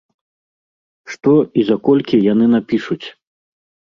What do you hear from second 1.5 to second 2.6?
і за колькі яны